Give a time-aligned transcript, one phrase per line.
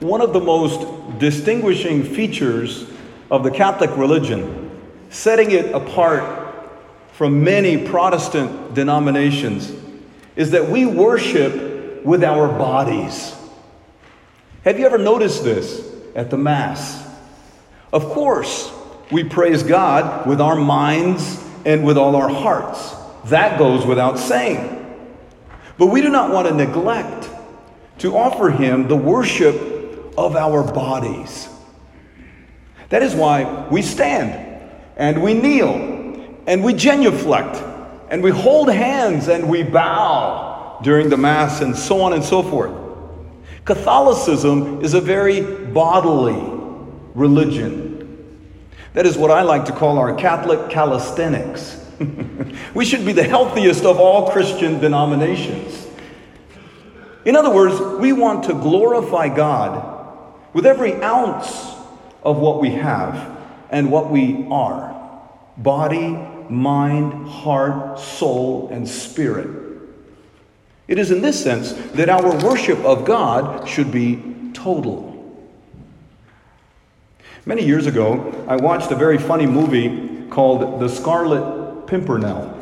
[0.00, 2.90] One of the most distinguishing features
[3.30, 4.70] of the Catholic religion,
[5.10, 6.54] setting it apart
[7.12, 9.70] from many Protestant denominations,
[10.36, 13.34] is that we worship with our bodies.
[14.64, 17.06] Have you ever noticed this at the Mass?
[17.92, 18.72] Of course,
[19.10, 22.94] we praise God with our minds and with all our hearts.
[23.26, 24.78] That goes without saying.
[25.76, 27.28] But we do not want to neglect
[27.98, 29.79] to offer Him the worship
[30.16, 31.48] of our bodies.
[32.90, 34.48] That is why we stand
[34.96, 35.74] and we kneel
[36.46, 37.62] and we genuflect
[38.10, 42.42] and we hold hands and we bow during the Mass and so on and so
[42.42, 42.76] forth.
[43.64, 46.40] Catholicism is a very bodily
[47.14, 47.90] religion.
[48.94, 51.76] That is what I like to call our Catholic calisthenics.
[52.74, 55.86] we should be the healthiest of all Christian denominations.
[57.24, 59.89] In other words, we want to glorify God
[60.52, 61.74] with every ounce
[62.22, 63.38] of what we have
[63.70, 64.98] and what we are
[65.56, 69.48] body, mind, heart, soul, and spirit.
[70.88, 75.10] It is in this sense that our worship of God should be total.
[77.44, 82.58] Many years ago, I watched a very funny movie called The Scarlet Pimpernel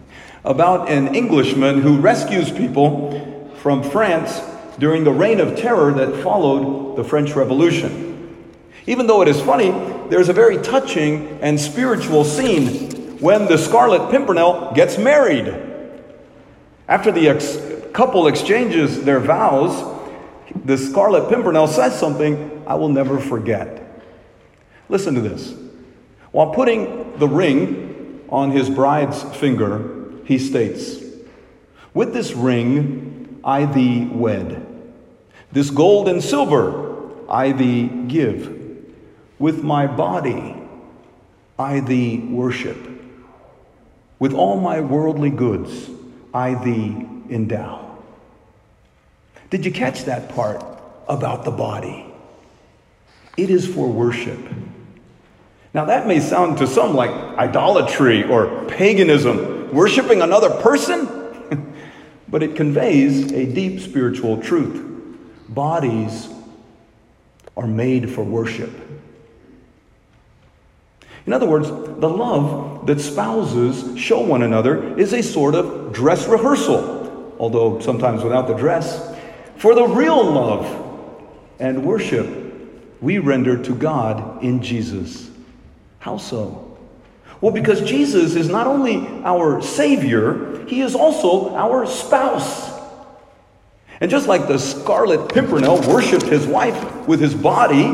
[0.44, 4.40] about an Englishman who rescues people from France
[4.78, 8.12] during the reign of terror that followed the French Revolution.
[8.86, 9.70] Even though it is funny,
[10.08, 15.54] there's a very touching and spiritual scene when the Scarlet Pimpernel gets married.
[16.88, 17.58] After the ex-
[17.92, 20.00] couple exchanges their vows,
[20.64, 24.02] the Scarlet Pimpernel says something I will never forget.
[24.88, 25.54] Listen to this.
[26.32, 31.02] While putting the ring on his bride's finger, he states,
[31.94, 34.66] With this ring I thee wed,
[35.50, 38.58] this gold and silver I thee give
[39.38, 40.56] with my body
[41.58, 42.78] I thee worship.
[44.18, 45.90] With all my worldly goods
[46.32, 47.98] I thee endow.
[49.50, 50.64] Did you catch that part
[51.08, 52.06] about the body?
[53.36, 54.38] It is for worship.
[55.74, 61.21] Now, that may sound to some like idolatry or paganism, worshiping another person,
[62.32, 64.82] but it conveys a deep spiritual truth.
[65.50, 66.30] Bodies
[67.58, 68.70] are made for worship.
[71.26, 76.26] In other words, the love that spouses show one another is a sort of dress
[76.26, 79.14] rehearsal, although sometimes without the dress,
[79.56, 81.10] for the real love
[81.60, 82.26] and worship
[83.02, 85.30] we render to God in Jesus.
[85.98, 86.78] How so?
[87.42, 92.70] Well, because Jesus is not only our Savior, He is also our spouse.
[94.00, 97.84] And just like the Scarlet Pimpernel worshiped his wife with his body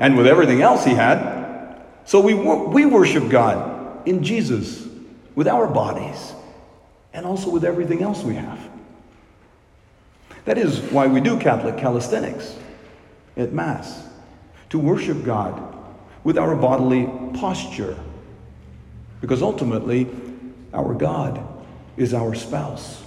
[0.00, 4.86] and with everything else he had, so we, we worship God in Jesus
[5.34, 6.32] with our bodies
[7.12, 8.58] and also with everything else we have.
[10.44, 12.56] That is why we do Catholic calisthenics
[13.36, 14.02] at Mass,
[14.70, 15.76] to worship God
[16.24, 17.06] with our bodily
[17.38, 17.96] posture.
[19.20, 20.08] Because ultimately,
[20.72, 21.42] our God
[22.00, 23.02] is our spouse.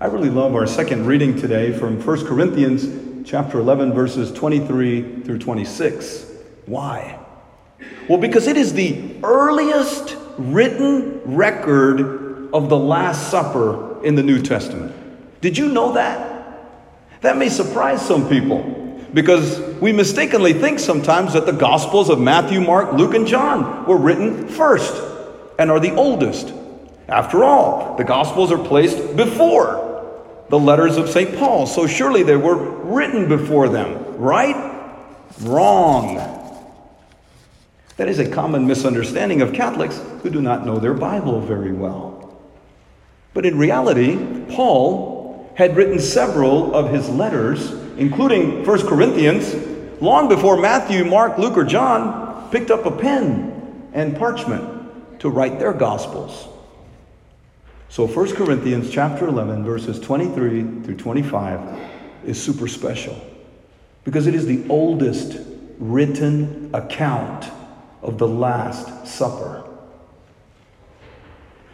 [0.00, 5.38] I really love our second reading today from 1 Corinthians chapter 11, verses 23 through
[5.38, 6.26] 26.
[6.66, 7.20] Why?
[8.08, 14.42] Well, because it is the earliest written record of the Last Supper in the New
[14.42, 14.92] Testament.
[15.40, 16.66] Did you know that?
[17.20, 22.60] That may surprise some people because we mistakenly think sometimes that the Gospels of Matthew,
[22.60, 25.05] Mark, Luke, and John were written first
[25.58, 26.52] and are the oldest.
[27.08, 29.84] After all, the Gospels are placed before
[30.48, 31.36] the letters of St.
[31.38, 31.66] Paul.
[31.66, 34.74] So surely they were written before them, right?
[35.40, 36.16] Wrong.
[37.96, 42.36] That is a common misunderstanding of Catholics who do not know their Bible very well.
[43.34, 49.54] But in reality, Paul had written several of his letters, including 1 Corinthians,
[50.02, 54.75] long before Matthew, Mark, Luke, or John picked up a pen and parchment
[55.26, 56.46] to write their Gospels.
[57.88, 61.80] So 1 Corinthians chapter 11 verses 23 through 25
[62.24, 63.20] is super special
[64.04, 65.38] because it is the oldest
[65.80, 67.50] written account
[68.02, 69.68] of the last supper.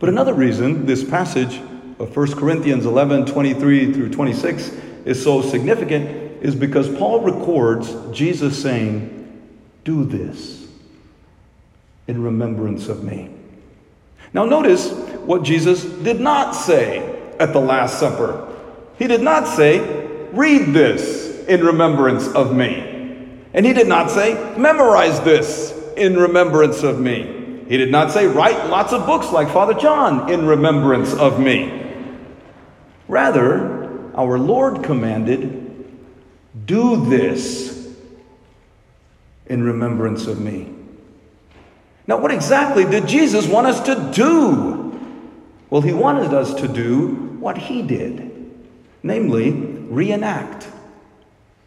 [0.00, 1.60] But another reason this passage
[2.00, 4.70] of 1 Corinthians 11 23 through 26
[5.04, 9.40] is so significant is because Paul records Jesus saying,
[9.84, 10.66] Do this
[12.08, 13.35] in remembrance of me.
[14.36, 14.92] Now, notice
[15.24, 16.98] what Jesus did not say
[17.40, 18.54] at the Last Supper.
[18.98, 19.78] He did not say,
[20.30, 23.40] read this in remembrance of me.
[23.54, 27.64] And he did not say, memorize this in remembrance of me.
[27.66, 31.94] He did not say, write lots of books like Father John in remembrance of me.
[33.08, 35.96] Rather, our Lord commanded,
[36.66, 37.90] do this
[39.46, 40.74] in remembrance of me.
[42.06, 44.98] Now, what exactly did Jesus want us to do?
[45.70, 47.08] Well, he wanted us to do
[47.40, 48.50] what he did,
[49.02, 50.68] namely, reenact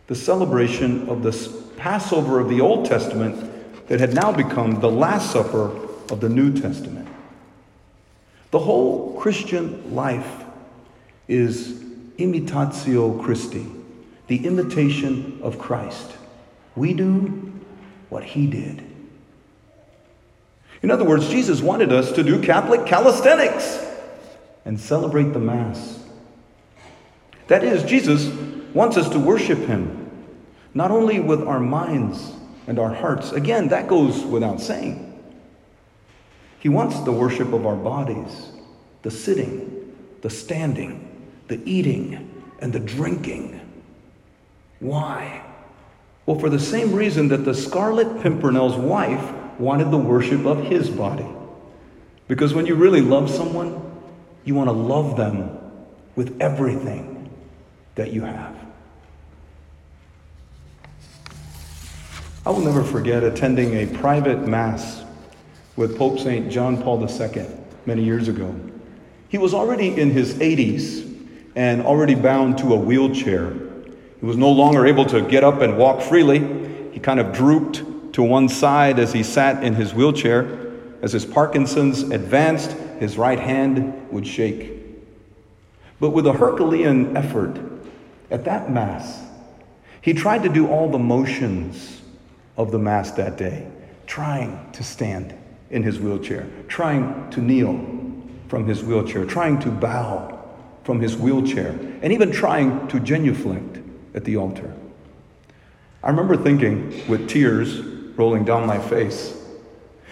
[0.07, 1.31] the celebration of the
[1.77, 5.71] Passover of the Old Testament that had now become the Last Supper
[6.11, 7.07] of the New Testament.
[8.51, 10.45] The whole Christian life
[11.27, 11.83] is
[12.17, 13.67] imitatio Christi,
[14.27, 16.13] the imitation of Christ.
[16.75, 17.53] We do
[18.09, 18.88] what he did.
[20.81, 23.85] In other words, Jesus wanted us to do Catholic calisthenics
[24.65, 25.99] and celebrate the Mass.
[27.47, 28.27] That is, Jesus
[28.73, 30.09] wants us to worship him,
[30.73, 32.33] not only with our minds
[32.67, 33.31] and our hearts.
[33.31, 35.05] Again, that goes without saying.
[36.59, 38.51] He wants the worship of our bodies,
[39.01, 41.05] the sitting, the standing,
[41.47, 43.59] the eating, and the drinking.
[44.79, 45.41] Why?
[46.25, 50.89] Well, for the same reason that the Scarlet Pimpernel's wife wanted the worship of his
[50.89, 51.27] body.
[52.27, 53.81] Because when you really love someone,
[54.45, 55.57] you want to love them
[56.15, 57.29] with everything
[57.95, 58.55] that you have.
[62.45, 65.03] I will never forget attending a private mass
[65.75, 66.49] with Pope St.
[66.49, 67.45] John Paul II
[67.85, 68.55] many years ago.
[69.27, 71.05] He was already in his 80s
[71.55, 73.53] and already bound to a wheelchair.
[74.19, 76.39] He was no longer able to get up and walk freely.
[76.91, 77.83] He kind of drooped
[78.13, 80.67] to one side as he sat in his wheelchair.
[81.01, 84.73] As his Parkinson's advanced, his right hand would shake.
[85.99, 87.57] But with a Herculean effort,
[88.31, 89.23] at that Mass,
[90.01, 92.01] he tried to do all the motions
[92.57, 93.67] of the Mass that day,
[94.07, 95.33] trying to stand
[95.71, 97.73] in his wheelchair, trying to kneel
[98.47, 100.35] from his wheelchair, trying to bow
[100.83, 103.79] from his wheelchair, and even trying to genuflect
[104.15, 104.73] at the altar.
[106.03, 107.81] I remember thinking, with tears
[108.19, 109.35] rolling down my face,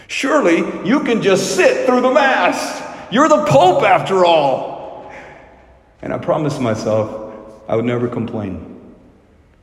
[0.08, 0.58] surely
[0.88, 2.82] you can just sit through the Mass.
[3.12, 5.14] You're the Pope after all.
[6.02, 7.36] And I promised myself
[7.68, 8.96] I would never complain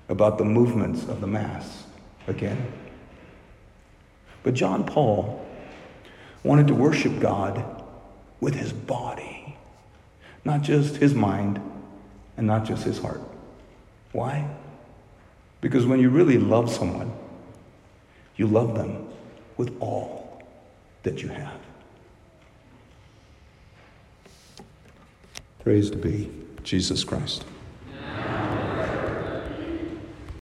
[0.09, 1.85] about the movements of the Mass
[2.29, 2.73] again.
[4.45, 5.45] But John Paul
[6.45, 7.83] wanted to worship God
[8.41, 9.35] with his body
[10.45, 11.61] not just his mind
[12.37, 13.21] and not just his heart.
[14.13, 14.49] Why?
[15.61, 17.13] Because when you really love someone,
[18.37, 19.09] you love them
[19.57, 20.43] with all
[21.03, 21.61] that you have.
[25.61, 26.31] Praise to be
[26.63, 27.45] Jesus Christ.